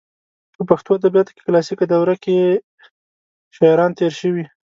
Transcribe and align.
په 0.55 0.61
پښتو 0.69 0.89
ادبیاتو 0.97 1.35
کلاسیکه 1.45 1.85
دوره 1.87 2.15
کې 2.23 2.35
شاعران 3.55 3.91
تېر 3.99 4.13
شوي. 4.21 4.45